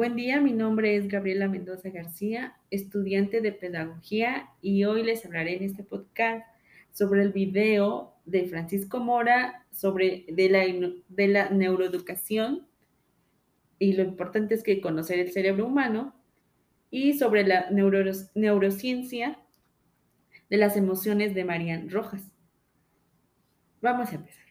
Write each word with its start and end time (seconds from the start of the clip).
Buen 0.00 0.16
día, 0.16 0.40
mi 0.40 0.54
nombre 0.54 0.96
es 0.96 1.08
Gabriela 1.08 1.46
Mendoza 1.46 1.90
García, 1.90 2.56
estudiante 2.70 3.42
de 3.42 3.52
Pedagogía 3.52 4.48
y 4.62 4.84
hoy 4.84 5.02
les 5.02 5.26
hablaré 5.26 5.58
en 5.58 5.64
este 5.64 5.84
podcast 5.84 6.42
sobre 6.90 7.20
el 7.20 7.32
video 7.32 8.14
de 8.24 8.46
Francisco 8.46 9.00
Mora 9.00 9.66
sobre 9.70 10.24
de 10.28 10.48
la, 10.48 10.60
de 11.06 11.28
la 11.28 11.50
neuroeducación 11.50 12.66
y 13.78 13.92
lo 13.92 14.02
importante 14.02 14.54
es 14.54 14.62
que 14.62 14.80
conocer 14.80 15.18
el 15.18 15.32
cerebro 15.32 15.66
humano 15.66 16.18
y 16.90 17.12
sobre 17.18 17.46
la 17.46 17.68
neurociencia 17.70 19.38
de 20.48 20.56
las 20.56 20.78
emociones 20.78 21.34
de 21.34 21.44
Marian 21.44 21.90
Rojas. 21.90 22.32
Vamos 23.82 24.12
a 24.12 24.14
empezar. 24.14 24.46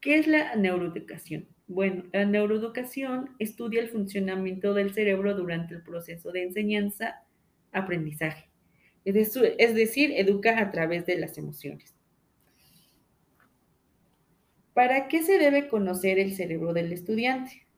¿Qué 0.00 0.18
es 0.18 0.26
la 0.26 0.56
neuroeducación? 0.56 1.48
Bueno, 1.70 2.04
la 2.12 2.24
neuroeducación 2.24 3.30
estudia 3.38 3.80
el 3.80 3.90
funcionamiento 3.90 4.74
del 4.74 4.92
cerebro 4.92 5.36
durante 5.36 5.72
el 5.72 5.84
proceso 5.84 6.32
de 6.32 6.42
enseñanza-aprendizaje, 6.42 8.50
es 9.04 9.74
decir, 9.76 10.10
educa 10.16 10.58
a 10.58 10.72
través 10.72 11.06
de 11.06 11.16
las 11.16 11.38
emociones. 11.38 11.94
¿Para 14.74 15.06
qué 15.06 15.22
se 15.22 15.38
debe 15.38 15.68
conocer 15.68 16.18
el 16.18 16.34
cerebro 16.34 16.72
del 16.72 16.92
estudiante? 16.92 17.68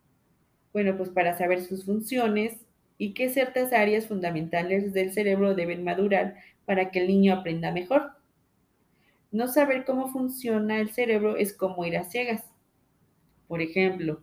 Bueno, 0.73 0.97
pues 0.97 1.11
para 1.11 1.37
saber 1.37 1.61
sus 1.61 1.85
funciones 1.85 2.65
y 2.97 3.13
qué 3.13 3.29
ciertas 3.29 3.75
áreas 3.75 4.07
fundamentales 4.07 4.95
del 4.95 5.13
cerebro 5.13 5.55
deben 5.55 5.85
madurar 5.85 6.37
para 6.65 6.91
que 6.91 7.01
el 7.01 7.09
niño 7.09 7.35
aprenda 7.35 7.73
mejor. 7.73 8.13
No 9.31 9.49
saber 9.49 9.85
cómo 9.85 10.09
funciona 10.09 10.81
el 10.81 10.89
cerebro 10.89 11.37
es 11.37 11.53
como 11.53 11.85
ir 11.85 11.99
a 11.99 12.05
ciegas. 12.05 12.52
Por 13.53 13.61
ejemplo, 13.61 14.23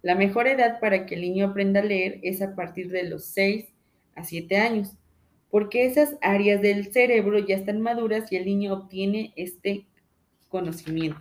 la 0.00 0.14
mejor 0.14 0.46
edad 0.46 0.80
para 0.80 1.04
que 1.04 1.14
el 1.14 1.20
niño 1.20 1.48
aprenda 1.48 1.80
a 1.80 1.84
leer 1.84 2.18
es 2.22 2.40
a 2.40 2.54
partir 2.54 2.88
de 2.88 3.02
los 3.02 3.26
6 3.26 3.66
a 4.14 4.24
7 4.24 4.56
años, 4.56 4.96
porque 5.50 5.84
esas 5.84 6.16
áreas 6.22 6.62
del 6.62 6.90
cerebro 6.90 7.38
ya 7.40 7.56
están 7.56 7.82
maduras 7.82 8.32
y 8.32 8.36
el 8.36 8.46
niño 8.46 8.72
obtiene 8.72 9.34
este 9.36 9.84
conocimiento. 10.48 11.20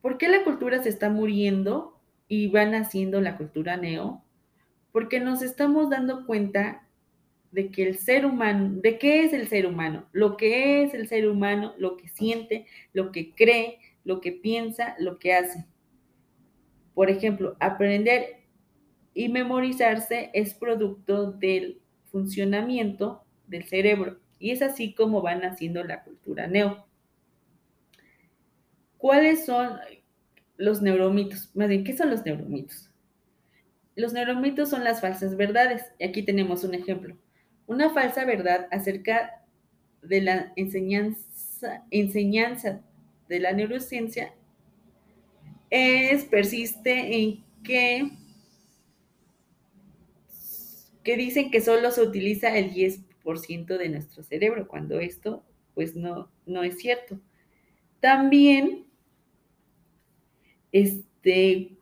¿Por 0.00 0.16
qué 0.16 0.28
la 0.28 0.44
cultura 0.44 0.80
se 0.80 0.90
está 0.90 1.10
muriendo 1.10 1.98
y 2.28 2.46
va 2.50 2.64
naciendo 2.66 3.20
la 3.20 3.36
cultura 3.36 3.76
neo? 3.76 4.22
Porque 4.92 5.18
nos 5.18 5.42
estamos 5.42 5.90
dando 5.90 6.24
cuenta 6.24 6.87
de 7.58 7.72
que 7.72 7.82
el 7.82 7.98
ser 7.98 8.24
humano, 8.24 8.78
de 8.80 9.00
qué 9.00 9.24
es 9.24 9.32
el 9.32 9.48
ser 9.48 9.66
humano, 9.66 10.08
lo 10.12 10.36
que 10.36 10.84
es 10.84 10.94
el 10.94 11.08
ser 11.08 11.28
humano, 11.28 11.74
lo 11.76 11.96
que 11.96 12.06
siente, 12.06 12.66
lo 12.92 13.10
que 13.10 13.34
cree, 13.34 13.80
lo 14.04 14.20
que 14.20 14.30
piensa, 14.30 14.94
lo 15.00 15.18
que 15.18 15.34
hace. 15.34 15.66
Por 16.94 17.10
ejemplo, 17.10 17.56
aprender 17.58 18.44
y 19.12 19.28
memorizarse 19.28 20.30
es 20.34 20.54
producto 20.54 21.32
del 21.32 21.82
funcionamiento 22.04 23.24
del 23.48 23.64
cerebro 23.64 24.20
y 24.38 24.52
es 24.52 24.62
así 24.62 24.94
como 24.94 25.20
van 25.20 25.42
haciendo 25.42 25.82
la 25.82 26.04
cultura 26.04 26.46
neo. 26.46 26.86
¿Cuáles 28.98 29.46
son 29.46 29.80
los 30.58 30.80
neuromitos? 30.80 31.50
Más 31.56 31.68
bien, 31.68 31.82
¿qué 31.82 31.96
son 31.96 32.10
los 32.10 32.24
neuromitos? 32.24 32.88
Los 33.96 34.12
neuromitos 34.12 34.70
son 34.70 34.84
las 34.84 35.00
falsas 35.00 35.36
verdades. 35.36 35.82
Y 35.98 36.04
aquí 36.04 36.22
tenemos 36.22 36.62
un 36.62 36.74
ejemplo. 36.74 37.16
Una 37.68 37.90
falsa 37.90 38.24
verdad 38.24 38.66
acerca 38.70 39.44
de 40.00 40.22
la 40.22 40.52
enseñanza, 40.56 41.84
enseñanza 41.90 42.80
de 43.28 43.40
la 43.40 43.52
neurociencia 43.52 44.34
es, 45.68 46.24
persiste 46.24 47.14
en 47.14 47.44
que, 47.62 48.10
que 51.02 51.16
dicen 51.18 51.50
que 51.50 51.60
solo 51.60 51.90
se 51.90 52.00
utiliza 52.00 52.56
el 52.56 52.72
10% 52.72 53.76
de 53.76 53.88
nuestro 53.90 54.22
cerebro, 54.22 54.66
cuando 54.66 54.98
esto 54.98 55.44
pues 55.74 55.94
no, 55.94 56.30
no 56.46 56.62
es 56.62 56.78
cierto. 56.78 57.20
También 58.00 58.86
este, 60.72 61.76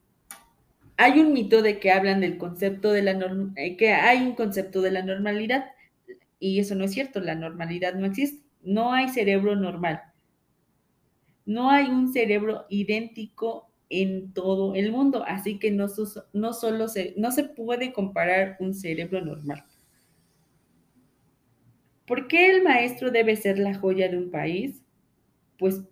hay 0.96 1.20
un 1.20 1.32
mito 1.32 1.62
de 1.62 1.78
que 1.78 1.92
hablan 1.92 2.22
del 2.22 2.38
concepto 2.38 2.90
de 2.90 3.02
la 3.02 3.12
eh, 3.54 3.76
que 3.76 3.92
hay 3.92 4.18
un 4.26 4.34
concepto 4.34 4.82
de 4.82 4.90
la 4.90 5.02
normalidad 5.02 5.70
y 6.38 6.58
eso 6.58 6.74
no 6.74 6.84
es 6.84 6.92
cierto, 6.92 7.20
la 7.20 7.34
normalidad 7.34 7.94
no 7.94 8.06
existe. 8.06 8.46
No 8.62 8.92
hay 8.92 9.08
cerebro 9.08 9.56
normal. 9.56 10.00
No 11.44 11.70
hay 11.70 11.86
un 11.86 12.12
cerebro 12.12 12.66
idéntico 12.68 13.70
en 13.88 14.32
todo 14.32 14.74
el 14.74 14.90
mundo, 14.90 15.24
así 15.26 15.58
que 15.58 15.70
no, 15.70 15.86
solo 15.88 16.88
se, 16.88 17.14
no 17.16 17.30
se 17.30 17.44
puede 17.44 17.92
comparar 17.92 18.56
un 18.58 18.74
cerebro 18.74 19.24
normal. 19.24 19.64
¿Por 22.06 22.28
qué 22.28 22.50
el 22.50 22.62
maestro 22.62 23.10
debe 23.10 23.36
ser 23.36 23.58
la 23.58 23.74
joya 23.74 24.08
de 24.08 24.18
un 24.18 24.30
país? 24.30 24.82
Pues 25.58 25.82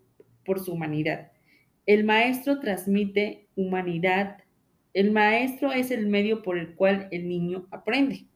por 0.45 0.61
su 0.61 0.73
humanidad. 0.73 1.33
El 1.87 2.05
maestro 2.05 2.61
transmite 2.61 3.49
humanidad. 3.57 4.39
El 4.93 5.11
maestro 5.11 5.73
es 5.73 5.91
el 5.91 6.07
medio 6.07 6.43
por 6.43 6.59
el 6.59 6.75
cual 6.75 7.09
el 7.11 7.29
niño 7.29 7.67
aprende. 7.71 8.27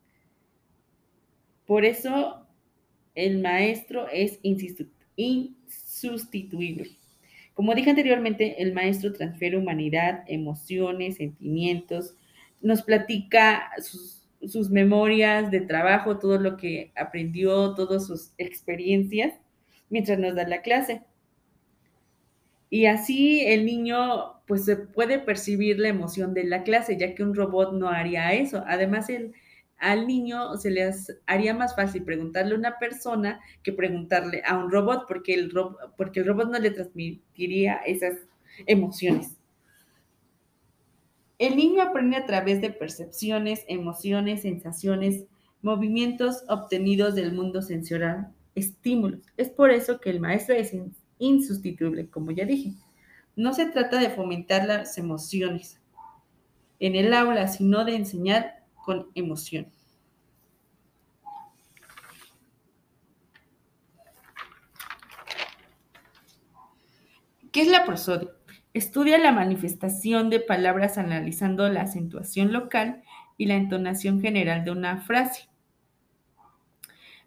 Por 1.69 1.85
eso 1.85 2.49
el 3.15 3.41
maestro 3.43 4.09
es 4.09 4.41
insustituible. 4.43 6.97
Como 7.53 7.75
dije 7.75 7.91
anteriormente, 7.91 8.63
el 8.63 8.73
maestro 8.73 9.13
transfiere 9.13 9.59
humanidad, 9.59 10.25
emociones, 10.29 11.19
sentimientos, 11.19 12.17
nos 12.63 12.81
platica 12.81 13.71
sus, 13.83 14.27
sus, 14.47 14.71
memorias 14.71 15.51
de 15.51 15.61
trabajo, 15.61 16.19
todo 16.19 16.39
lo 16.39 16.57
que 16.57 16.91
aprendió, 16.97 17.75
todas 17.75 18.07
sus 18.07 18.33
experiencias, 18.39 19.35
mientras 19.91 20.19
nos 20.19 20.35
da 20.35 20.49
la 20.49 20.63
clase. 20.63 21.03
Y 22.71 22.87
así 22.87 23.43
el 23.43 23.67
niño 23.67 24.41
pues 24.47 24.65
se 24.65 24.77
puede 24.77 25.19
percibir 25.19 25.79
la 25.79 25.89
emoción 25.89 26.33
de 26.33 26.45
la 26.45 26.63
clase, 26.63 26.97
ya 26.97 27.15
que 27.15 27.25
un 27.25 27.35
robot 27.35 27.75
no 27.75 27.91
haría 27.91 28.33
eso. 28.33 28.65
Además, 28.67 29.11
el, 29.11 29.35
al 29.79 30.07
niño 30.07 30.57
se 30.57 30.71
le 30.71 30.91
haría 31.27 31.55
más 31.55 31.77
fácil 31.77 32.03
preguntarle 32.03 32.55
a 32.55 32.59
una 32.59 32.79
persona 32.79 33.41
que 33.63 33.73
preguntarle 33.73 34.43
a 34.45 34.59
un 34.59 34.71
robot, 34.71 35.07
porque 35.07 35.35
el, 35.35 35.53
porque 35.97 36.21
el 36.21 36.27
robot 36.27 36.51
no 36.51 36.59
le 36.59 36.71
transmitiría 36.71 37.77
esas 37.87 38.17
emociones. 38.67 39.37
El 41.39 41.57
niño 41.57 41.83
aprende 41.83 42.17
a 42.17 42.27
través 42.27 42.61
de 42.61 42.71
percepciones, 42.71 43.65
emociones, 43.69 44.43
sensaciones, 44.43 45.25
movimientos 45.63 46.43
obtenidos 46.49 47.15
del 47.15 47.33
mundo 47.33 47.63
sensorial, 47.63 48.33
estímulos. 48.57 49.21
Es 49.37 49.49
por 49.49 49.71
eso 49.71 50.01
que 50.01 50.11
el 50.11 50.19
maestro 50.19 50.57
es 50.57 50.75
insustituible, 51.19 52.09
como 52.09 52.33
ya 52.33 52.45
dije. 52.45 52.73
No 53.37 53.55
se 53.55 53.67
trata 53.67 54.01
de 54.01 54.11
fomentar 54.11 54.67
las 54.67 54.99
emociones 54.99 55.81
en 56.81 56.97
el 56.97 57.15
aula, 57.15 57.47
sino 57.47 57.85
de 57.85 57.95
enseñar 57.95 58.58
con 58.89 59.11
emoción. 59.15 59.67
¿Qué 67.53 67.61
es 67.61 67.69
la 67.69 67.85
prosodia? 67.85 68.31
Estudia 68.73 69.19
la 69.19 69.31
manifestación 69.31 70.31
de 70.31 70.41
palabras 70.41 70.97
analizando 70.97 71.69
la 71.69 71.83
acentuación 71.83 72.55
local 72.55 73.03
y 73.37 73.45
la 73.45 73.57
entonación 73.57 74.23
general 74.23 74.65
de 74.65 74.71
una 74.71 75.03
frase. 75.03 75.51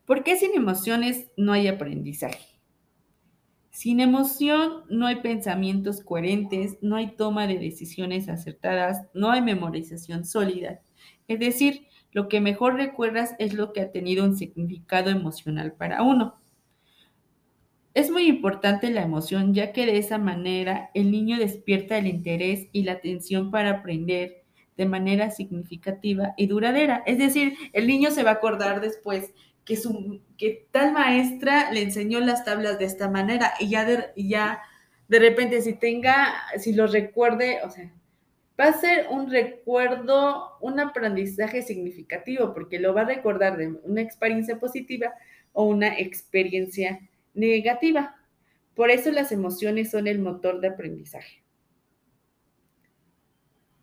¿Por 0.07 0.23
qué 0.23 0.37
sin 0.37 0.55
emociones 0.55 1.29
no 1.37 1.53
hay 1.53 1.67
aprendizaje? 1.67 2.59
Sin 3.69 3.99
emoción 3.99 4.81
no 4.89 5.05
hay 5.05 5.17
pensamientos 5.17 6.01
coherentes, 6.01 6.79
no 6.81 6.95
hay 6.95 7.15
toma 7.15 7.45
de 7.45 7.59
decisiones 7.59 8.29
acertadas, 8.29 9.05
no 9.13 9.29
hay 9.29 9.43
memorización 9.43 10.25
sólida 10.25 10.81
es 11.27 11.39
decir, 11.39 11.87
lo 12.11 12.27
que 12.27 12.41
mejor 12.41 12.75
recuerdas 12.75 13.35
es 13.39 13.53
lo 13.53 13.73
que 13.73 13.81
ha 13.81 13.91
tenido 13.91 14.25
un 14.25 14.35
significado 14.35 15.09
emocional 15.09 15.73
para 15.73 16.03
uno. 16.03 16.35
Es 17.93 18.09
muy 18.09 18.27
importante 18.27 18.89
la 18.89 19.01
emoción, 19.01 19.53
ya 19.53 19.73
que 19.73 19.85
de 19.85 19.97
esa 19.97 20.17
manera 20.17 20.91
el 20.93 21.11
niño 21.11 21.37
despierta 21.37 21.97
el 21.97 22.07
interés 22.07 22.67
y 22.71 22.83
la 22.83 22.93
atención 22.93 23.51
para 23.51 23.71
aprender 23.71 24.43
de 24.77 24.85
manera 24.85 25.29
significativa 25.29 26.33
y 26.37 26.47
duradera. 26.47 27.03
Es 27.05 27.17
decir, 27.17 27.53
el 27.73 27.87
niño 27.87 28.11
se 28.11 28.23
va 28.23 28.31
a 28.31 28.33
acordar 28.35 28.81
después 28.81 29.31
que, 29.65 29.77
su, 29.77 30.21
que 30.37 30.67
tal 30.71 30.93
maestra 30.93 31.71
le 31.71 31.81
enseñó 31.83 32.19
las 32.19 32.45
tablas 32.45 32.79
de 32.79 32.85
esta 32.85 33.09
manera 33.09 33.53
y 33.59 33.69
ya 33.69 33.85
de, 33.85 34.05
ya 34.15 34.61
de 35.07 35.19
repente 35.19 35.61
si 35.61 35.73
tenga, 35.73 36.33
si 36.57 36.73
lo 36.73 36.87
recuerde, 36.87 37.59
o 37.65 37.69
sea, 37.69 37.91
va 38.61 38.67
a 38.67 38.79
ser 38.79 39.07
un 39.09 39.31
recuerdo, 39.31 40.57
un 40.61 40.79
aprendizaje 40.79 41.63
significativo, 41.63 42.53
porque 42.53 42.79
lo 42.79 42.93
va 42.93 43.01
a 43.01 43.05
recordar 43.05 43.57
de 43.57 43.69
una 43.83 44.01
experiencia 44.01 44.59
positiva 44.59 45.13
o 45.51 45.63
una 45.63 45.97
experiencia 45.97 46.99
negativa. 47.33 48.15
Por 48.75 48.91
eso 48.91 49.11
las 49.11 49.31
emociones 49.31 49.89
son 49.89 50.05
el 50.05 50.19
motor 50.19 50.61
de 50.61 50.67
aprendizaje. 50.67 51.41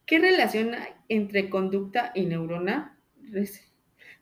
¿Qué 0.07 0.21
relación 0.21 0.75
hay 0.75 0.93
entre 1.09 1.51
conducta 1.51 2.13
y 2.15 2.27
neurona? 2.27 2.99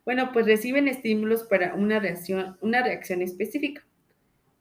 Bueno, 0.06 0.32
pues 0.32 0.46
reciben 0.46 0.88
estímulos 0.88 1.44
para 1.44 1.74
una 1.74 2.00
reacción, 2.00 2.56
una 2.62 2.82
reacción 2.82 3.20
específica. 3.20 3.86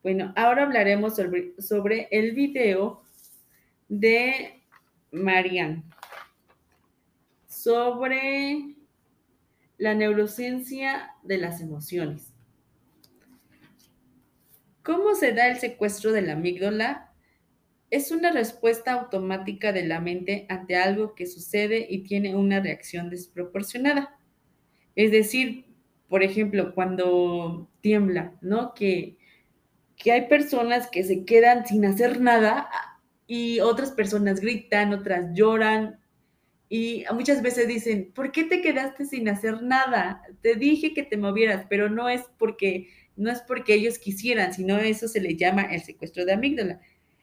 Bueno, 0.03 0.33
ahora 0.35 0.63
hablaremos 0.63 1.15
sobre, 1.15 1.53
sobre 1.57 2.09
el 2.11 2.33
video 2.33 3.01
de 3.87 4.64
Marianne 5.11 5.83
sobre 7.47 8.75
la 9.77 9.95
neurociencia 9.95 11.11
de 11.23 11.37
las 11.37 11.61
emociones. 11.61 12.33
¿Cómo 14.83 15.15
se 15.15 15.31
da 15.31 15.47
el 15.47 15.57
secuestro 15.57 16.11
de 16.11 16.21
la 16.21 16.33
amígdala? 16.33 17.11
Es 17.89 18.11
una 18.11 18.31
respuesta 18.31 18.93
automática 18.93 19.71
de 19.71 19.83
la 19.85 19.99
mente 19.99 20.45
ante 20.47 20.75
algo 20.75 21.15
que 21.15 21.25
sucede 21.25 21.87
y 21.89 22.03
tiene 22.03 22.35
una 22.35 22.59
reacción 22.59 23.09
desproporcionada. 23.09 24.15
Es 24.95 25.11
decir, 25.11 25.65
por 26.07 26.21
ejemplo, 26.21 26.75
cuando 26.75 27.67
tiembla, 27.81 28.35
¿no? 28.41 28.75
Que, 28.75 29.17
que 29.97 30.11
hay 30.11 30.27
personas 30.27 30.87
que 30.87 31.03
se 31.03 31.25
quedan 31.25 31.65
sin 31.65 31.83
hacer 31.85 32.21
nada 32.21 32.69
y 33.27 33.59
otras 33.59 33.91
personas 33.91 34.39
gritan, 34.39 34.93
otras 34.93 35.33
lloran, 35.33 35.99
y 36.67 37.03
muchas 37.13 37.41
veces 37.41 37.67
dicen, 37.67 38.11
¿por 38.13 38.31
qué 38.31 38.43
te 38.43 38.61
quedaste 38.61 39.05
sin 39.05 39.29
hacer 39.29 39.61
nada? 39.61 40.21
Te 40.41 40.55
dije 40.55 40.93
que 40.93 41.03
te 41.03 41.17
movieras, 41.17 41.65
pero 41.69 41.89
no 41.89 42.09
es 42.09 42.23
porque 42.37 42.89
no 43.15 43.31
es 43.31 43.41
porque 43.41 43.75
ellos 43.75 43.97
quisieran, 43.97 44.53
sino 44.53 44.77
eso 44.77 45.07
se 45.07 45.21
le 45.21 45.35
llama 45.37 45.63
el 45.63 45.81
secuestro 45.81 46.25
de 46.25 46.33
amígdala. 46.33 46.81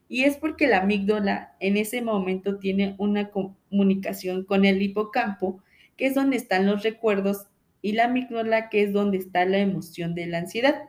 Y 0.08 0.24
es 0.24 0.36
porque 0.36 0.66
la 0.66 0.78
amígdala 0.78 1.54
en 1.60 1.76
ese 1.76 2.02
momento 2.02 2.58
tiene 2.58 2.94
una 2.98 3.30
comunicación 3.30 4.44
con 4.44 4.64
el 4.64 4.80
hipocampo, 4.80 5.62
que 5.96 6.06
es 6.06 6.14
donde 6.14 6.36
están 6.36 6.66
los 6.66 6.82
recuerdos, 6.82 7.46
y 7.82 7.92
la 7.92 8.04
amígdala, 8.04 8.68
que 8.70 8.82
es 8.84 8.92
donde 8.92 9.18
está 9.18 9.44
la 9.44 9.58
emoción 9.58 10.14
de 10.14 10.26
la 10.26 10.38
ansiedad. 10.38 10.88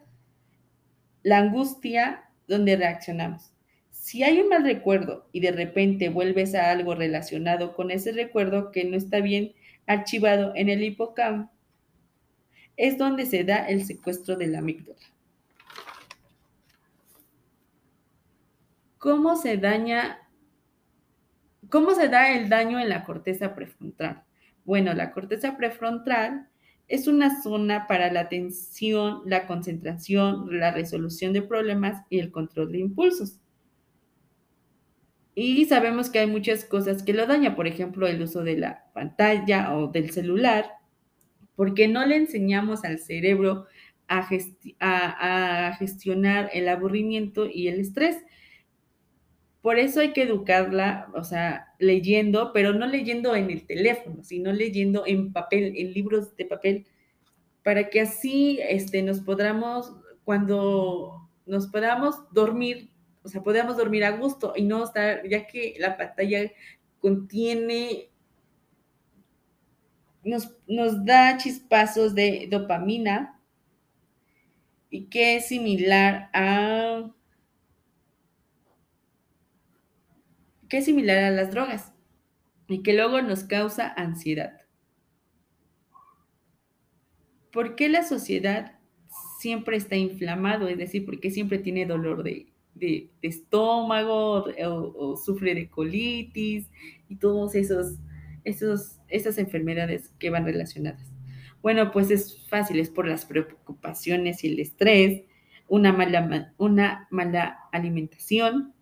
La 1.24 1.40
angustia, 1.40 2.30
donde 2.48 2.76
reaccionamos. 2.76 3.53
Si 4.04 4.22
hay 4.22 4.42
un 4.42 4.50
mal 4.50 4.66
recuerdo 4.66 5.30
y 5.32 5.40
de 5.40 5.54
repente 5.54 6.10
vuelves 6.10 6.56
a 6.56 6.72
algo 6.72 6.94
relacionado 6.94 7.74
con 7.74 7.90
ese 7.90 8.12
recuerdo 8.12 8.70
que 8.70 8.84
no 8.84 8.98
está 8.98 9.22
bien 9.22 9.54
archivado 9.88 10.52
en 10.58 10.68
el 10.68 10.84
hipocampo, 10.84 11.50
es 12.76 12.98
donde 12.98 13.26
se 13.26 13.46
da 13.46 13.66
el 13.66 13.86
secuestro 13.86 14.36
de 14.36 14.48
la 14.48 14.60
amígdala. 14.60 15.00
¿Cómo 18.98 19.38
se? 19.38 19.62
¿Cómo 21.70 21.96
se 21.96 22.10
da 22.10 22.34
el 22.36 22.50
daño 22.50 22.82
en 22.82 22.90
la 22.90 23.06
corteza 23.06 23.56
prefrontal? 23.56 24.26
Bueno, 24.66 24.94
la 24.94 25.14
corteza 25.14 25.56
prefrontal 25.56 26.50
es 26.90 27.08
una 27.08 27.42
zona 27.42 27.88
para 27.88 28.12
la 28.12 28.20
atención, 28.20 29.22
la 29.26 29.48
concentración, 29.48 30.60
la 30.60 30.72
resolución 30.72 31.32
de 31.32 31.42
problemas 31.42 32.06
y 32.10 32.20
el 32.20 32.32
control 32.32 32.74
de 32.74 32.80
impulsos. 32.80 33.40
Y 35.36 35.66
sabemos 35.66 36.10
que 36.10 36.20
hay 36.20 36.28
muchas 36.28 36.64
cosas 36.66 37.02
que 37.02 37.14
lo 37.14 37.26
dañan, 37.26 37.56
por 37.56 37.68
ejemplo, 37.68 38.08
el 38.08 38.22
uso 38.22 38.44
de 38.44 38.58
la 38.58 38.86
pantalla 38.94 39.76
o 39.76 39.88
del 39.88 40.12
celular, 40.12 40.66
porque 41.56 41.88
no 41.88 42.06
le 42.06 42.18
enseñamos 42.18 42.84
al 42.84 43.00
cerebro 43.00 43.66
a, 44.08 45.76
gestionar 45.80 46.50
el 46.54 46.68
aburrimiento 46.68 47.48
y 47.52 47.68
el 47.68 47.80
estrés. 47.80 48.18
Por 49.62 49.80
eso 49.80 50.02
hay 50.02 50.14
que 50.14 50.24
educarla, 50.24 51.08
o 51.16 51.24
sea, 51.24 51.74
leyendo, 51.80 52.52
pero 52.54 52.74
no 52.74 52.86
leyendo 52.86 53.36
en 53.36 53.50
el 53.50 53.66
teléfono, 53.66 54.24
sino 54.24 54.52
leyendo 54.52 55.04
en 55.08 55.32
papel, 55.32 55.74
en 55.78 55.94
libros 55.94 56.36
de 56.36 56.46
papel, 56.46 56.86
para 57.64 57.90
que 57.90 58.02
así 58.02 58.60
este, 58.68 59.02
nos 59.02 59.22
podamos, 59.22 59.96
cuando 60.26 61.30
nos 61.46 61.68
podamos 61.68 62.16
dormir 62.32 62.93
o 63.24 63.30
sea, 63.30 63.42
podemos 63.42 63.78
dormir 63.78 64.04
a 64.04 64.12
gusto 64.12 64.54
y 64.56 64.64
no 64.64 64.84
estar, 64.84 65.28
ya 65.28 65.48
que 65.48 65.76
la 65.80 65.96
pantalla 65.96 66.52
contiene, 67.00 68.10
nos, 70.24 70.52
nos 70.68 71.04
da 71.06 71.38
chispazos 71.38 72.14
de 72.16 72.48
dopamina 72.52 73.40
y 74.90 75.06
que 75.06 75.38
es 75.38 75.48
similar 75.48 76.30
a, 76.34 77.10
que 80.70 80.78
es 80.78 80.86
similar 80.86 81.24
a 81.24 81.32
las 81.32 81.52
drogas 81.52 81.94
y 82.68 82.84
que 82.84 82.94
luego 82.94 83.22
nos 83.22 83.44
causa 83.44 83.94
ansiedad. 83.96 84.62
¿Por 87.52 87.76
qué 87.76 87.88
la 87.88 88.04
sociedad 88.04 88.80
siempre 89.40 89.78
está 89.78 89.96
inflamado? 89.96 90.68
Es 90.68 90.78
decir, 90.78 91.06
¿por 91.06 91.20
qué 91.20 91.30
siempre 91.32 91.60
tiene 91.60 91.86
dolor 91.86 92.24
de, 92.24 92.53
de, 92.76 93.10
estómago 93.22 94.46
o, 94.66 95.18
sufre 95.18 95.56
de 95.56 95.70
colitis 95.70 96.70
y 97.10 97.16
todas 97.16 97.56
esos, 97.56 98.00
esos, 98.44 99.00
esas 99.08 99.38
enfermedades 99.38 100.12
que 100.20 100.30
van 100.30 100.46
relacionadas. 100.46 101.12
Bueno, 101.62 101.92
pues 101.92 102.12
es 102.12 102.46
fácil, 102.50 102.80
es 102.80 102.90
por 102.90 103.08
las 103.08 103.26
preocupaciones 103.26 104.44
y 104.44 104.48
el 104.48 104.60
estrés, 104.60 105.24
una 105.68 105.94
mala, 105.94 106.54
una 106.58 107.08
mala 107.10 107.60
alimentación, 107.72 108.74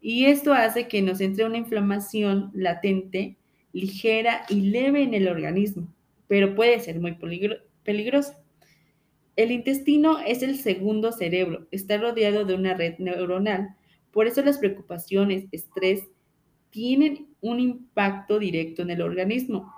y 0.00 0.24
esto 0.24 0.52
hace 0.52 0.88
que 0.88 1.00
nos 1.00 1.20
entre 1.20 1.44
una 1.44 1.58
inflamación 1.58 2.50
latente, 2.54 3.36
ligera 3.72 4.42
y 4.48 4.62
leve 4.62 5.02
en 5.04 5.14
el 5.14 5.28
organismo, 5.28 5.94
pero 6.26 6.56
puede 6.56 6.80
ser 6.80 6.98
muy 7.00 7.16
peligrosa. 7.84 8.41
El 9.36 9.50
intestino 9.50 10.18
es 10.18 10.42
el 10.42 10.58
segundo 10.58 11.12
cerebro, 11.12 11.66
está 11.70 11.96
rodeado 11.96 12.44
de 12.44 12.54
una 12.54 12.74
red 12.74 12.98
neuronal. 12.98 13.74
Por 14.10 14.26
eso 14.26 14.42
las 14.42 14.58
preocupaciones, 14.58 15.46
estrés, 15.52 16.08
tienen 16.70 17.28
un 17.40 17.60
impacto 17.60 18.38
directo 18.38 18.82
en 18.82 18.90
el 18.90 19.02
organismo. 19.02 19.72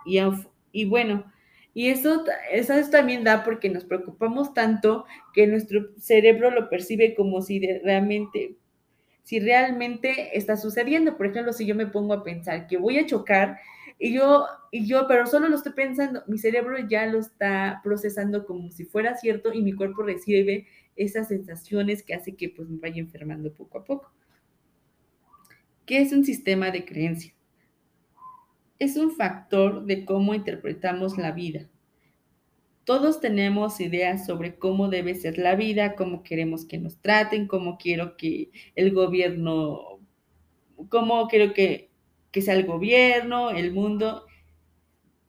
Y, 0.72 0.84
bueno, 0.86 1.24
y 1.72 1.88
eso, 1.88 2.24
eso 2.52 2.74
también 2.90 3.24
da 3.24 3.44
porque 3.44 3.68
nos 3.68 3.84
preocupamos 3.84 4.54
tanto 4.54 5.04
que 5.32 5.46
nuestro 5.46 5.90
cerebro 5.98 6.50
lo 6.50 6.68
percibe 6.68 7.14
como 7.14 7.42
si 7.42 7.60
realmente, 7.60 8.56
si 9.22 9.38
realmente 9.38 10.36
está 10.36 10.56
sucediendo. 10.56 11.16
Por 11.16 11.26
ejemplo, 11.26 11.52
si 11.52 11.64
yo 11.66 11.74
me 11.74 11.86
pongo 11.86 12.14
a 12.14 12.24
pensar 12.24 12.66
que 12.66 12.76
voy 12.76 12.98
a 12.98 13.06
chocar 13.06 13.58
y 13.98 14.14
yo, 14.14 14.46
y 14.72 14.86
yo, 14.86 15.06
pero 15.06 15.26
solo 15.26 15.48
lo 15.48 15.56
estoy 15.56 15.72
pensando, 15.72 16.22
mi 16.26 16.38
cerebro 16.38 16.76
ya 16.88 17.06
lo 17.06 17.18
está 17.18 17.80
procesando 17.82 18.44
como 18.44 18.70
si 18.70 18.84
fuera 18.84 19.16
cierto 19.16 19.52
y 19.52 19.62
mi 19.62 19.72
cuerpo 19.72 20.02
recibe 20.02 20.66
esas 20.96 21.28
sensaciones 21.28 22.02
que 22.02 22.14
hace 22.14 22.36
que 22.36 22.48
pues 22.48 22.68
me 22.68 22.78
vaya 22.78 23.00
enfermando 23.00 23.52
poco 23.52 23.78
a 23.78 23.84
poco. 23.84 24.12
¿Qué 25.86 26.00
es 26.00 26.12
un 26.12 26.24
sistema 26.24 26.70
de 26.70 26.84
creencia? 26.84 27.34
Es 28.78 28.96
un 28.96 29.12
factor 29.12 29.84
de 29.84 30.04
cómo 30.04 30.34
interpretamos 30.34 31.16
la 31.16 31.32
vida. 31.32 31.68
Todos 32.84 33.20
tenemos 33.20 33.80
ideas 33.80 34.26
sobre 34.26 34.56
cómo 34.56 34.88
debe 34.88 35.14
ser 35.14 35.38
la 35.38 35.54
vida, 35.54 35.94
cómo 35.94 36.22
queremos 36.22 36.66
que 36.66 36.78
nos 36.78 36.98
traten, 37.00 37.46
cómo 37.46 37.78
quiero 37.78 38.16
que 38.16 38.50
el 38.74 38.92
gobierno, 38.92 40.00
cómo 40.90 41.28
quiero 41.28 41.54
que 41.54 41.93
que 42.34 42.42
sea 42.42 42.54
el 42.54 42.66
gobierno, 42.66 43.50
el 43.50 43.72
mundo, 43.72 44.26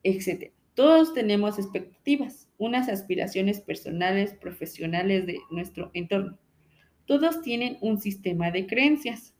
etc. 0.01 0.51
Todos 0.73 1.13
tenemos 1.13 1.59
expectativas, 1.59 2.49
unas 2.57 2.89
aspiraciones 2.89 3.61
personales, 3.61 4.33
profesionales 4.33 5.27
de 5.27 5.37
nuestro 5.51 5.91
entorno. 5.93 6.39
Todos 7.05 7.43
tienen 7.43 7.77
un 7.81 8.01
sistema 8.01 8.49
de 8.49 8.65
creencias, 8.65 9.35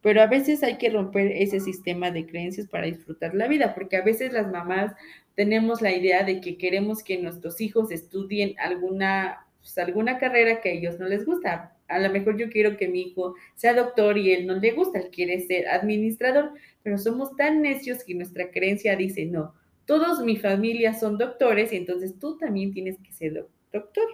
pero 0.00 0.22
a 0.22 0.26
veces 0.26 0.62
hay 0.62 0.78
que 0.78 0.88
romper 0.88 1.32
ese 1.32 1.60
sistema 1.60 2.10
de 2.10 2.24
creencias 2.24 2.66
para 2.66 2.86
disfrutar 2.86 3.34
la 3.34 3.46
vida, 3.46 3.74
porque 3.74 3.98
a 3.98 4.02
veces 4.02 4.32
las 4.32 4.50
mamás 4.50 4.94
tenemos 5.34 5.82
la 5.82 5.94
idea 5.94 6.24
de 6.24 6.40
que 6.40 6.56
queremos 6.56 7.04
que 7.04 7.18
nuestros 7.18 7.60
hijos 7.60 7.90
estudien 7.90 8.54
alguna, 8.58 9.46
pues, 9.58 9.76
alguna 9.76 10.18
carrera 10.18 10.62
que 10.62 10.70
a 10.70 10.72
ellos 10.72 10.98
no 10.98 11.06
les 11.06 11.26
gusta 11.26 11.75
a 11.88 11.98
lo 11.98 12.10
mejor 12.10 12.36
yo 12.36 12.50
quiero 12.50 12.76
que 12.76 12.88
mi 12.88 13.02
hijo 13.02 13.34
sea 13.54 13.74
doctor 13.74 14.18
y 14.18 14.32
él 14.32 14.46
no 14.46 14.54
le 14.54 14.72
gusta, 14.72 14.98
él 14.98 15.10
quiere 15.10 15.40
ser 15.40 15.68
administrador, 15.68 16.52
pero 16.82 16.98
somos 16.98 17.36
tan 17.36 17.62
necios 17.62 18.04
que 18.04 18.14
nuestra 18.14 18.50
creencia 18.50 18.96
dice, 18.96 19.26
no, 19.26 19.54
todos 19.86 20.20
mi 20.24 20.36
familia 20.36 20.94
son 20.94 21.16
doctores 21.16 21.72
y 21.72 21.76
entonces 21.76 22.18
tú 22.18 22.36
también 22.36 22.72
tienes 22.72 22.98
que 22.98 23.12
ser 23.12 23.46
doctor. 23.72 24.06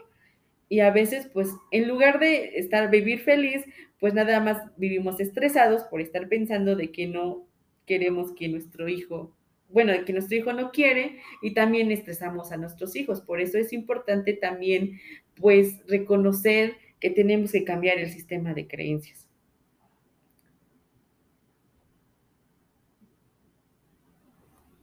Y 0.68 0.80
a 0.80 0.90
veces, 0.90 1.28
pues, 1.32 1.50
en 1.70 1.86
lugar 1.86 2.18
de 2.18 2.58
estar, 2.58 2.90
vivir 2.90 3.20
feliz, 3.20 3.64
pues 4.00 4.14
nada 4.14 4.40
más 4.40 4.58
vivimos 4.76 5.20
estresados 5.20 5.84
por 5.84 6.00
estar 6.00 6.28
pensando 6.28 6.76
de 6.76 6.90
que 6.90 7.06
no 7.06 7.46
queremos 7.86 8.32
que 8.32 8.48
nuestro 8.48 8.88
hijo, 8.88 9.36
bueno, 9.68 9.92
de 9.92 10.04
que 10.04 10.12
nuestro 10.12 10.36
hijo 10.36 10.52
no 10.52 10.70
quiere 10.70 11.18
y 11.42 11.52
también 11.52 11.90
estresamos 11.90 12.52
a 12.52 12.56
nuestros 12.56 12.96
hijos. 12.96 13.20
Por 13.20 13.40
eso 13.40 13.58
es 13.58 13.72
importante 13.72 14.32
también, 14.32 14.98
pues, 15.36 15.86
reconocer 15.86 16.76
que 17.02 17.10
tenemos 17.10 17.50
que 17.50 17.64
cambiar 17.64 17.98
el 17.98 18.08
sistema 18.10 18.54
de 18.54 18.68
creencias. 18.68 19.28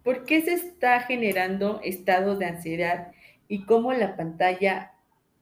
¿Por 0.03 0.25
qué 0.25 0.41
se 0.41 0.55
está 0.55 0.99
generando 0.99 1.79
estados 1.81 2.37
de 2.37 2.47
ansiedad 2.47 3.13
y 3.47 3.63
cómo 3.63 3.93
la 3.93 4.17
pantalla 4.17 4.91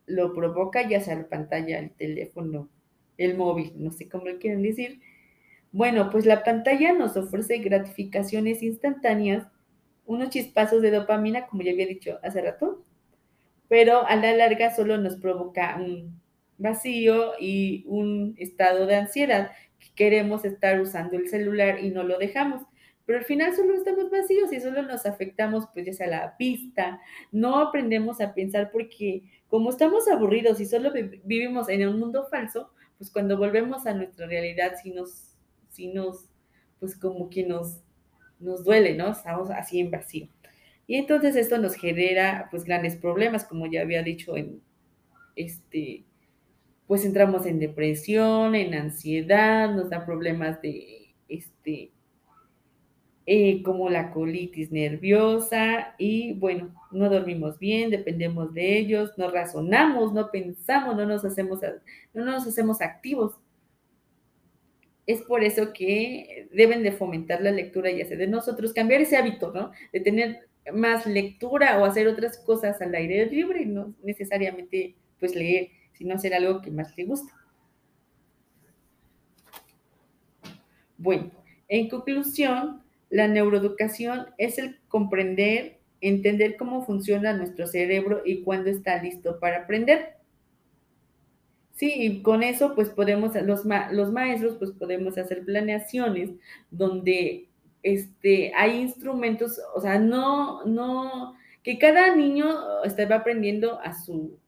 lo 0.05 0.35
provoca, 0.35 0.87
ya 0.87 1.01
sea 1.01 1.15
la 1.15 1.27
pantalla, 1.27 1.79
el 1.79 1.89
teléfono, 1.95 2.69
el 3.17 3.35
móvil, 3.35 3.73
no 3.77 3.91
sé 3.91 4.07
cómo 4.07 4.25
lo 4.25 4.37
quieren 4.37 4.61
decir? 4.61 5.01
Bueno, 5.71 6.11
pues 6.11 6.27
la 6.27 6.43
pantalla 6.43 6.93
nos 6.93 7.17
ofrece 7.17 7.57
gratificaciones 7.57 8.61
instantáneas, 8.61 9.47
unos 10.05 10.29
chispazos 10.29 10.83
de 10.83 10.91
dopamina, 10.91 11.47
como 11.47 11.63
ya 11.63 11.71
había 11.71 11.87
dicho 11.87 12.19
hace 12.21 12.39
rato, 12.39 12.85
pero 13.67 14.05
a 14.05 14.15
la 14.15 14.31
larga 14.33 14.75
solo 14.75 14.99
nos 14.99 15.15
provoca 15.15 15.75
un 15.77 16.26
vacío 16.57 17.33
y 17.39 17.83
un 17.87 18.35
estado 18.37 18.85
de 18.85 18.95
ansiedad 18.95 19.51
que 19.79 19.87
queremos 19.95 20.45
estar 20.45 20.79
usando 20.81 21.17
el 21.17 21.29
celular 21.29 21.83
y 21.83 21.89
no 21.89 22.03
lo 22.03 22.17
dejamos 22.17 22.63
pero 23.07 23.19
al 23.19 23.25
final 23.25 23.55
solo 23.55 23.73
estamos 23.73 24.11
vacíos 24.11 24.51
y 24.51 24.59
solo 24.59 24.81
nos 24.81 25.05
afectamos, 25.05 25.63
pues 25.73 25.85
ya 25.85 25.93
sea 25.93 26.07
la 26.07 26.35
vista, 26.37 26.99
no 27.31 27.57
aprendemos 27.57 28.19
a 28.19 28.33
pensar 28.33 28.69
porque 28.69 29.23
como 29.47 29.69
estamos 29.69 30.09
aburridos 30.09 30.59
y 30.59 30.65
solo 30.65 30.91
vivimos 31.23 31.69
en 31.69 31.87
un 31.87 32.01
mundo 32.01 32.27
falso, 32.29 32.69
pues 32.97 33.09
cuando 33.09 33.37
volvemos 33.37 33.87
a 33.87 33.93
nuestra 33.93 34.27
realidad, 34.27 34.73
sí 34.83 34.91
nos, 34.91 35.37
sí 35.69 35.87
nos, 35.87 36.27
pues 36.81 36.97
como 36.97 37.29
que 37.29 37.45
nos, 37.45 37.79
nos 38.41 38.65
duele, 38.65 38.93
¿no? 38.97 39.11
Estamos 39.11 39.49
así 39.51 39.79
en 39.79 39.89
vacío. 39.89 40.27
Y 40.85 40.95
entonces 40.95 41.37
esto 41.37 41.57
nos 41.59 41.75
genera, 41.75 42.49
pues, 42.51 42.65
grandes 42.65 42.97
problemas, 42.97 43.45
como 43.45 43.67
ya 43.67 43.81
había 43.81 44.03
dicho 44.03 44.35
en, 44.35 44.61
este, 45.37 46.03
pues 46.87 47.03
entramos 47.03 47.45
en 47.45 47.59
depresión, 47.59 48.55
en 48.55 48.73
ansiedad, 48.73 49.73
nos 49.73 49.89
da 49.89 50.05
problemas 50.05 50.61
de, 50.61 51.13
este, 51.27 51.91
eh, 53.25 53.61
como 53.61 53.89
la 53.89 54.11
colitis 54.11 54.71
nerviosa 54.71 55.95
y 55.97 56.31
bueno, 56.35 56.73
no 56.91 57.09
dormimos 57.09 57.59
bien, 57.59 57.89
dependemos 57.89 58.53
de 58.53 58.77
ellos, 58.77 59.11
no 59.17 59.29
razonamos, 59.29 60.13
no 60.13 60.31
pensamos, 60.31 60.95
no 60.95 61.05
nos 61.05 61.25
hacemos, 61.25 61.59
no 62.13 62.23
nos 62.23 62.47
hacemos 62.47 62.81
activos. 62.81 63.35
Es 65.05 65.21
por 65.23 65.43
eso 65.43 65.73
que 65.73 66.47
deben 66.53 66.83
de 66.83 66.93
fomentar 66.93 67.41
la 67.41 67.51
lectura 67.51 67.91
y 67.91 68.01
hacer 68.01 68.17
de 68.17 68.27
nosotros, 68.27 68.73
cambiar 68.73 69.01
ese 69.01 69.17
hábito, 69.17 69.51
¿no? 69.51 69.71
De 69.91 69.99
tener 69.99 70.47
más 70.73 71.05
lectura 71.05 71.79
o 71.79 71.85
hacer 71.85 72.07
otras 72.07 72.37
cosas 72.37 72.81
al 72.81 72.95
aire 72.95 73.25
libre, 73.25 73.65
no 73.65 73.93
necesariamente 74.03 74.95
pues 75.19 75.35
leer, 75.35 75.69
sino 75.97 76.15
hacer 76.15 76.33
algo 76.33 76.61
que 76.61 76.71
más 76.71 76.95
le 76.97 77.05
gusta. 77.05 77.33
Bueno, 80.97 81.31
en 81.67 81.89
conclusión, 81.89 82.81
la 83.09 83.27
neuroeducación 83.27 84.27
es 84.37 84.57
el 84.57 84.79
comprender, 84.87 85.79
entender 86.01 86.57
cómo 86.57 86.85
funciona 86.85 87.33
nuestro 87.33 87.67
cerebro 87.67 88.21
y 88.25 88.43
cuándo 88.43 88.69
está 88.69 89.01
listo 89.01 89.39
para 89.39 89.63
aprender. 89.63 90.17
Sí, 91.73 91.93
y 91.95 92.21
con 92.23 92.41
eso 92.41 92.73
pues 92.73 92.89
podemos, 92.89 93.35
los, 93.35 93.63
los 93.91 94.11
maestros 94.11 94.55
pues 94.57 94.71
podemos 94.71 95.17
hacer 95.17 95.45
planeaciones 95.45 96.31
donde 96.71 97.49
este, 97.83 98.51
hay 98.55 98.81
instrumentos, 98.81 99.61
o 99.75 99.81
sea, 99.81 99.99
no, 99.99 100.65
no, 100.65 101.35
que 101.61 101.77
cada 101.77 102.15
niño 102.15 102.83
esté 102.83 103.03
aprendiendo 103.03 103.79
a 103.81 103.93
su, 103.93 104.39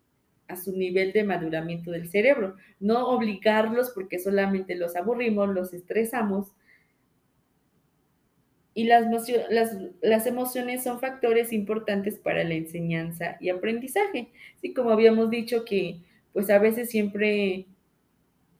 a 0.49 0.57
su 0.57 0.75
nivel 0.75 1.13
de 1.13 1.23
maduramiento 1.23 1.91
del 1.91 2.09
cerebro, 2.09 2.55
no 2.79 3.07
obligarlos 3.07 3.91
porque 3.91 4.19
solamente 4.19 4.75
los 4.75 4.95
aburrimos, 4.95 5.49
los 5.49 5.73
estresamos, 5.73 6.51
y 8.79 8.85
las, 8.85 10.25
emociones 10.25 10.83
son 10.83 11.01
factores 11.01 11.51
importantes 11.51 12.17
para 12.17 12.45
la 12.45 12.53
enseñanza 12.53 13.35
y 13.41 13.49
aprendizaje. 13.49 14.29
Así 14.57 14.73
como 14.73 14.91
habíamos 14.91 15.29
dicho 15.29 15.65
que 15.65 15.99
pues 16.31 16.49
a 16.49 16.59
veces 16.59 16.89
siempre, 16.89 17.65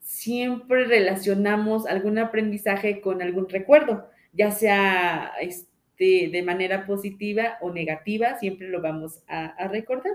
siempre 0.00 0.84
relacionamos 0.84 1.86
algún 1.86 2.18
aprendizaje 2.18 3.00
con 3.00 3.22
algún 3.22 3.48
recuerdo, 3.48 4.10
ya 4.34 4.50
sea 4.50 5.32
este, 5.40 6.28
de 6.28 6.42
manera 6.44 6.84
positiva 6.84 7.56
o 7.62 7.72
negativa, 7.72 8.38
siempre 8.38 8.68
lo 8.68 8.82
vamos 8.82 9.22
a 9.26 9.68
recordar. 9.68 10.12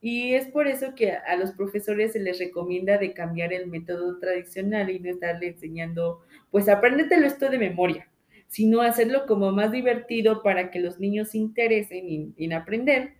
Y 0.00 0.34
es 0.34 0.46
por 0.46 0.68
eso 0.68 0.94
que 0.94 1.12
a 1.12 1.36
los 1.36 1.52
profesores 1.52 2.12
se 2.12 2.20
les 2.20 2.38
recomienda 2.38 2.98
de 2.98 3.12
cambiar 3.12 3.52
el 3.52 3.66
método 3.66 4.18
tradicional 4.18 4.90
y 4.90 5.00
no 5.00 5.10
estarle 5.10 5.48
enseñando, 5.48 6.22
pues 6.50 6.68
apréndetelo 6.68 7.26
esto 7.26 7.48
de 7.48 7.58
memoria, 7.58 8.08
sino 8.48 8.82
hacerlo 8.82 9.26
como 9.26 9.52
más 9.52 9.72
divertido 9.72 10.42
para 10.42 10.70
que 10.70 10.80
los 10.80 11.00
niños 11.00 11.30
se 11.30 11.38
interesen 11.38 12.34
en, 12.36 12.52
aprender 12.52 13.14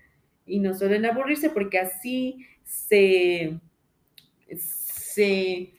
y 0.44 0.60
no 0.60 0.74
solo 0.74 0.94
en 0.94 1.06
aburrirse, 1.06 1.50
porque 1.50 1.78
así 1.78 2.46
se, 2.62 3.58
se, 4.56 5.72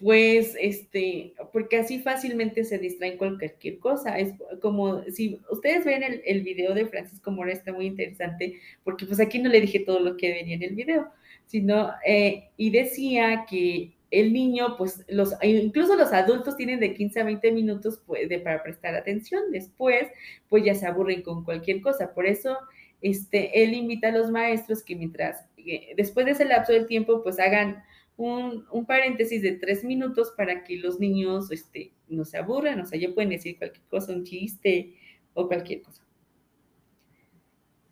pues, 0.00 0.54
este, 0.60 1.34
porque 1.52 1.78
así 1.78 1.98
fácilmente 1.98 2.64
se 2.64 2.78
distraen 2.78 3.18
con 3.18 3.38
cualquier 3.38 3.78
cosa. 3.78 4.18
Es 4.18 4.32
como, 4.60 5.02
si 5.10 5.40
ustedes 5.50 5.84
ven 5.84 6.02
el, 6.24 6.42
video 6.42 6.74
de 6.74 6.86
Francisco 6.86 7.30
Mora, 7.32 7.52
está 7.52 7.72
muy 7.72 7.86
interesante, 7.86 8.60
porque 8.84 9.06
pues 9.06 9.18
aquí 9.18 9.40
no 9.40 9.48
le 9.48 9.60
dije 9.60 9.80
todo 9.80 9.98
lo 10.00 10.16
que 10.16 10.32
venía 10.32 10.54
en 10.54 10.62
el 10.62 10.74
video, 10.76 11.08
sino, 11.46 11.90
eh, 12.06 12.50
y 12.56 12.70
decía 12.70 13.44
que 13.50 13.92
el 14.10 14.32
niño, 14.32 14.76
pues, 14.76 15.04
los, 15.08 15.34
incluso 15.42 15.96
los 15.96 16.12
adultos 16.12 16.56
tienen 16.56 16.80
de 16.80 16.94
15 16.94 17.20
a 17.20 17.24
20 17.24 17.52
minutos 17.52 18.00
pues, 18.06 18.28
de, 18.28 18.38
para 18.38 18.62
prestar 18.62 18.94
atención. 18.94 19.50
Después, 19.50 20.08
pues 20.48 20.64
ya 20.64 20.74
se 20.74 20.86
aburren 20.86 21.22
con 21.22 21.44
cualquier 21.44 21.80
cosa. 21.80 22.14
Por 22.14 22.26
eso, 22.26 22.56
este, 23.02 23.62
él 23.64 23.74
invita 23.74 24.08
a 24.08 24.12
los 24.12 24.30
maestros 24.30 24.82
que 24.82 24.96
mientras, 24.96 25.44
eh, 25.58 25.92
después 25.96 26.24
de 26.24 26.32
ese 26.32 26.44
lapso 26.44 26.72
del 26.72 26.86
tiempo, 26.86 27.22
pues 27.22 27.38
hagan 27.38 27.82
un, 28.18 28.84
paréntesis 28.84 29.40
de 29.42 29.52
tres 29.52 29.84
minutos 29.84 30.32
para 30.36 30.64
que 30.64 30.76
los 30.76 30.98
niños 30.98 31.50
este, 31.52 31.92
no 32.08 32.24
se 32.24 32.36
aburran. 32.36 32.80
O 32.80 32.84
sea, 32.84 32.98
ya 32.98 33.14
pueden 33.14 33.30
decir 33.30 33.56
cualquier 33.56 33.86
cosa, 33.86 34.12
un 34.12 34.24
chiste 34.24 34.94
o 35.34 35.46
cualquier 35.46 35.82
cosa. 35.82 36.02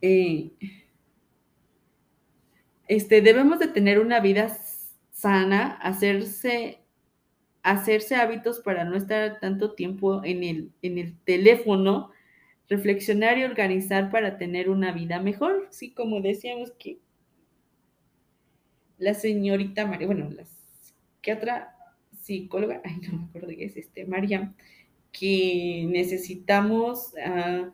Eh, 0.02 0.50
este, 2.88 3.22
debemos 3.22 3.60
de 3.60 3.68
tener 3.68 4.00
una 4.00 4.20
vida 4.20 4.58
sana, 5.12 5.76
hacerse, 5.76 6.80
hacerse 7.62 8.16
hábitos 8.16 8.60
para 8.60 8.84
no 8.84 8.96
estar 8.96 9.38
tanto 9.38 9.74
tiempo 9.74 10.24
en 10.24 10.42
el, 10.42 10.72
en 10.82 10.98
el 10.98 11.16
teléfono, 11.20 12.10
reflexionar 12.68 13.38
y 13.38 13.44
organizar 13.44 14.10
para 14.10 14.38
tener 14.38 14.70
una 14.70 14.90
vida 14.90 15.20
mejor. 15.20 15.68
Sí, 15.70 15.92
como 15.92 16.20
decíamos 16.20 16.72
que 16.72 16.98
la 18.98 19.14
señorita 19.14 19.86
María, 19.86 20.06
bueno, 20.06 20.30
la 20.30 20.44
otra 21.34 21.76
psicóloga, 22.22 22.80
ay, 22.84 23.00
no 23.02 23.18
me 23.18 23.24
acuerdo 23.24 23.48
qué 23.48 23.64
es 23.64 23.76
este, 23.76 24.04
María, 24.06 24.54
que 25.12 25.86
necesitamos, 25.88 27.14
uh, 27.14 27.70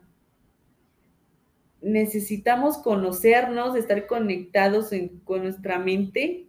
necesitamos 1.81 2.77
conocernos, 2.77 3.75
estar 3.75 4.07
conectados 4.07 4.91
con 5.25 5.43
nuestra 5.43 5.79
mente 5.79 6.47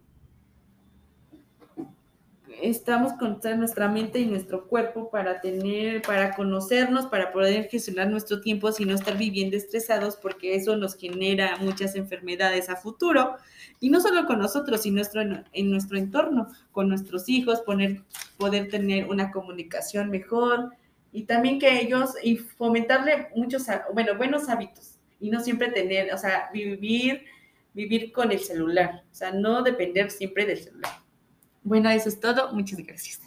estamos 2.69 3.13
con 3.13 3.39
nuestra 3.57 3.87
mente 3.87 4.19
y 4.19 4.25
nuestro 4.25 4.67
cuerpo 4.67 5.09
para 5.09 5.41
tener, 5.41 6.01
para 6.01 6.35
conocernos, 6.35 7.05
para 7.07 7.31
poder 7.31 7.69
gestionar 7.69 8.09
nuestro 8.09 8.41
tiempo 8.41 8.71
sin 8.71 8.87
no 8.89 8.95
estar 8.95 9.17
viviendo 9.17 9.55
estresados, 9.55 10.15
porque 10.15 10.55
eso 10.55 10.75
nos 10.75 10.95
genera 10.95 11.57
muchas 11.57 11.95
enfermedades 11.95 12.69
a 12.69 12.75
futuro. 12.75 13.35
Y 13.79 13.89
no 13.89 14.01
solo 14.01 14.25
con 14.25 14.39
nosotros, 14.39 14.81
sino 14.81 14.95
nuestro, 14.95 15.21
en 15.21 15.71
nuestro 15.71 15.97
entorno, 15.97 16.47
con 16.71 16.89
nuestros 16.89 17.29
hijos, 17.29 17.61
poner, 17.61 18.01
poder 18.37 18.69
tener 18.69 19.07
una 19.07 19.31
comunicación 19.31 20.09
mejor 20.09 20.71
y 21.11 21.23
también 21.23 21.59
que 21.59 21.79
ellos, 21.79 22.15
y 22.21 22.37
fomentarle 22.37 23.29
muchos, 23.35 23.65
bueno, 23.93 24.15
buenos 24.17 24.49
hábitos 24.49 24.99
y 25.19 25.29
no 25.29 25.39
siempre 25.39 25.71
tener, 25.71 26.13
o 26.13 26.17
sea, 26.17 26.49
vivir, 26.53 27.23
vivir 27.73 28.11
con 28.11 28.31
el 28.31 28.39
celular, 28.39 29.03
o 29.11 29.15
sea, 29.15 29.31
no 29.31 29.61
depender 29.61 30.11
siempre 30.11 30.45
del 30.45 30.57
celular. 30.57 31.04
Bueno, 31.65 31.89
eso 31.89 32.09
es 32.09 32.19
todo. 32.19 32.53
Muchas 32.53 32.79
gracias. 32.79 33.19